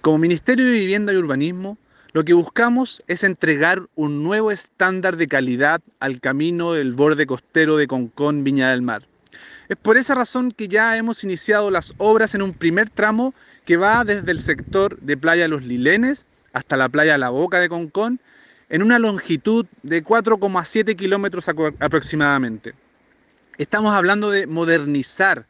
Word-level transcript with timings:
Como 0.00 0.18
Ministerio 0.18 0.64
de 0.64 0.72
Vivienda 0.72 1.12
y 1.12 1.16
Urbanismo, 1.16 1.76
lo 2.12 2.24
que 2.24 2.32
buscamos 2.32 3.02
es 3.08 3.24
entregar 3.24 3.82
un 3.96 4.22
nuevo 4.22 4.52
estándar 4.52 5.16
de 5.16 5.26
calidad 5.26 5.80
al 5.98 6.20
camino 6.20 6.72
del 6.72 6.94
borde 6.94 7.26
costero 7.26 7.76
de 7.76 7.88
Concón, 7.88 8.44
Viña 8.44 8.70
del 8.70 8.80
Mar. 8.80 9.08
Es 9.68 9.76
por 9.76 9.96
esa 9.96 10.14
razón 10.14 10.52
que 10.52 10.68
ya 10.68 10.96
hemos 10.96 11.24
iniciado 11.24 11.70
las 11.70 11.94
obras 11.98 12.34
en 12.34 12.42
un 12.42 12.52
primer 12.54 12.88
tramo 12.88 13.34
que 13.64 13.76
va 13.76 14.04
desde 14.04 14.30
el 14.30 14.40
sector 14.40 14.98
de 15.00 15.16
Playa 15.16 15.48
Los 15.48 15.64
Lilenes 15.64 16.26
hasta 16.52 16.76
la 16.76 16.88
playa 16.88 17.18
La 17.18 17.30
Boca 17.30 17.58
de 17.58 17.68
Concón 17.68 18.20
en 18.70 18.82
una 18.82 19.00
longitud 19.00 19.66
de 19.82 20.04
4,7 20.04 20.94
kilómetros 20.96 21.48
aproximadamente. 21.48 22.74
Estamos 23.58 23.92
hablando 23.92 24.30
de 24.30 24.46
modernizar 24.46 25.46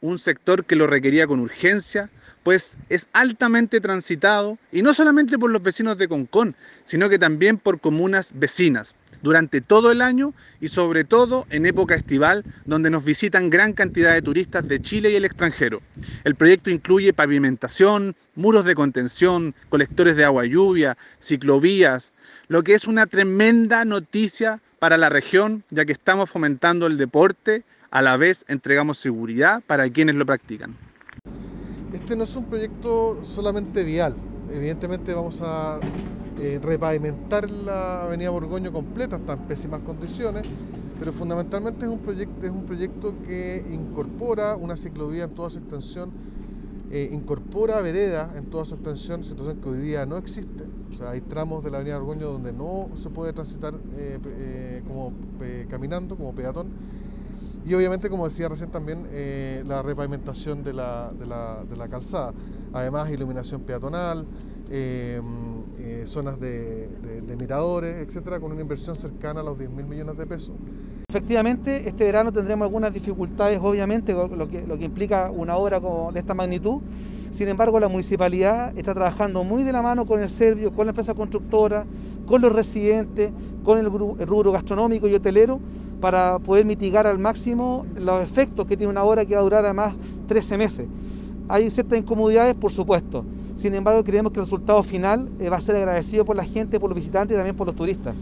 un 0.00 0.18
sector 0.18 0.64
que 0.64 0.76
lo 0.76 0.86
requería 0.86 1.26
con 1.26 1.40
urgencia, 1.40 2.10
pues 2.42 2.78
es 2.88 3.08
altamente 3.12 3.80
transitado 3.80 4.58
y 4.72 4.82
no 4.82 4.94
solamente 4.94 5.38
por 5.38 5.50
los 5.50 5.62
vecinos 5.62 5.98
de 5.98 6.08
Concón, 6.08 6.54
sino 6.84 7.08
que 7.08 7.18
también 7.18 7.58
por 7.58 7.80
comunas 7.80 8.32
vecinas 8.34 8.94
durante 9.22 9.60
todo 9.60 9.92
el 9.92 10.00
año 10.02 10.32
y 10.60 10.68
sobre 10.68 11.04
todo 11.04 11.46
en 11.50 11.66
época 11.66 11.94
estival, 11.94 12.44
donde 12.64 12.90
nos 12.90 13.04
visitan 13.04 13.50
gran 13.50 13.72
cantidad 13.72 14.14
de 14.14 14.22
turistas 14.22 14.66
de 14.66 14.80
Chile 14.80 15.10
y 15.10 15.16
el 15.16 15.24
extranjero. 15.24 15.82
El 16.24 16.34
proyecto 16.34 16.70
incluye 16.70 17.12
pavimentación, 17.12 18.16
muros 18.34 18.64
de 18.64 18.74
contención, 18.74 19.54
colectores 19.68 20.16
de 20.16 20.24
agua 20.24 20.46
lluvia, 20.46 20.96
ciclovías, 21.20 22.12
lo 22.48 22.62
que 22.62 22.74
es 22.74 22.86
una 22.86 23.06
tremenda 23.06 23.84
noticia 23.84 24.60
para 24.78 24.96
la 24.96 25.08
región, 25.08 25.64
ya 25.70 25.84
que 25.84 25.92
estamos 25.92 26.30
fomentando 26.30 26.86
el 26.86 26.96
deporte, 26.96 27.64
a 27.90 28.02
la 28.02 28.16
vez 28.16 28.44
entregamos 28.48 28.98
seguridad 28.98 29.62
para 29.66 29.88
quienes 29.90 30.14
lo 30.14 30.24
practican. 30.24 30.76
Este 31.92 32.14
no 32.14 32.22
es 32.22 32.36
un 32.36 32.44
proyecto 32.44 33.18
solamente 33.24 33.82
vial, 33.82 34.14
evidentemente 34.52 35.12
vamos 35.12 35.42
a 35.42 35.80
eh, 36.38 36.60
repavimentar 36.62 37.50
la 37.50 38.04
avenida 38.04 38.30
Borgoño 38.30 38.72
completa, 38.72 39.16
está 39.16 39.32
en 39.32 39.40
pésimas 39.40 39.80
condiciones, 39.80 40.46
pero 41.00 41.12
fundamentalmente 41.12 41.86
es 41.86 41.90
un 41.90 42.64
proyecto, 42.64 43.12
que 43.26 43.64
incorpora 43.72 44.54
una 44.54 44.76
ciclovía 44.76 45.24
en 45.24 45.30
toda 45.30 45.50
su 45.50 45.58
extensión, 45.58 46.10
eh, 46.92 47.10
incorpora 47.10 47.80
veredas 47.80 48.36
en 48.36 48.44
toda 48.44 48.64
su 48.64 48.76
extensión, 48.76 49.24
situación 49.24 49.56
que 49.60 49.68
hoy 49.68 49.78
día 49.78 50.06
no 50.06 50.16
existe. 50.16 50.64
O 50.94 50.96
sea, 50.96 51.10
hay 51.10 51.20
tramos 51.20 51.64
de 51.64 51.72
la 51.72 51.78
avenida 51.78 51.98
Borgoño 51.98 52.28
donde 52.28 52.52
no 52.52 52.88
se 52.94 53.10
puede 53.10 53.32
transitar 53.32 53.74
eh, 53.96 54.82
como 54.86 55.12
caminando, 55.68 56.16
como 56.16 56.32
peatón 56.36 56.68
y 57.64 57.74
obviamente, 57.74 58.08
como 58.08 58.24
decía 58.24 58.48
recién 58.48 58.70
también, 58.70 59.06
eh, 59.10 59.62
la 59.66 59.82
repavimentación 59.82 60.64
de 60.64 60.72
la, 60.72 61.10
de, 61.18 61.26
la, 61.26 61.64
de 61.68 61.76
la, 61.76 61.88
calzada. 61.88 62.32
Además, 62.72 63.10
iluminación 63.10 63.60
peatonal, 63.62 64.24
eh, 64.70 65.20
eh, 65.78 66.04
zonas 66.06 66.40
de, 66.40 66.88
miradores, 67.38 67.96
etcétera, 67.96 68.40
con 68.40 68.52
una 68.52 68.60
inversión 68.60 68.96
cercana 68.96 69.40
a 69.40 69.42
los 69.42 69.58
10 69.58 69.70
mil 69.70 69.86
millones 69.86 70.16
de 70.16 70.26
pesos. 70.26 70.52
Efectivamente, 71.08 71.88
este 71.88 72.04
verano 72.04 72.32
tendremos 72.32 72.66
algunas 72.66 72.94
dificultades, 72.94 73.58
obviamente, 73.62 74.12
lo 74.12 74.48
que, 74.48 74.66
lo 74.66 74.78
que 74.78 74.84
implica 74.84 75.30
una 75.30 75.56
obra 75.56 75.80
de 76.12 76.20
esta 76.20 76.34
magnitud. 76.34 76.80
Sin 77.30 77.48
embargo, 77.48 77.78
la 77.78 77.88
municipalidad 77.88 78.76
está 78.76 78.94
trabajando 78.94 79.44
muy 79.44 79.64
de 79.64 79.72
la 79.72 79.82
mano 79.82 80.04
con 80.04 80.20
el 80.20 80.28
Servio, 80.28 80.72
con 80.72 80.86
la 80.86 80.90
empresa 80.90 81.14
constructora, 81.14 81.86
con 82.26 82.40
los 82.40 82.52
residentes, 82.52 83.32
con 83.62 83.78
el 83.78 83.86
rubro 83.90 84.50
gastronómico 84.52 85.06
y 85.08 85.14
hotelero 85.14 85.60
para 86.00 86.38
poder 86.38 86.64
mitigar 86.64 87.06
al 87.06 87.18
máximo 87.18 87.86
los 87.96 88.22
efectos 88.22 88.66
que 88.66 88.76
tiene 88.76 88.90
una 88.90 89.04
obra 89.04 89.24
que 89.24 89.34
va 89.34 89.40
a 89.40 89.44
durar 89.44 89.64
además 89.64 89.94
13 90.26 90.58
meses. 90.58 90.88
Hay 91.48 91.68
ciertas 91.70 91.98
incomodidades, 91.98 92.54
por 92.54 92.70
supuesto. 92.70 93.24
Sin 93.54 93.74
embargo, 93.74 94.02
creemos 94.04 94.32
que 94.32 94.40
el 94.40 94.46
resultado 94.46 94.82
final 94.82 95.28
eh, 95.38 95.48
va 95.50 95.56
a 95.56 95.60
ser 95.60 95.76
agradecido 95.76 96.24
por 96.24 96.36
la 96.36 96.44
gente, 96.44 96.80
por 96.80 96.88
los 96.88 96.96
visitantes 96.96 97.34
y 97.34 97.36
también 97.36 97.56
por 97.56 97.66
los 97.66 97.76
turistas. 97.76 98.14